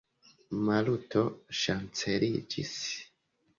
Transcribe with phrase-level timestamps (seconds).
[0.69, 1.21] Maluto
[1.61, 2.75] ŝanceliĝis.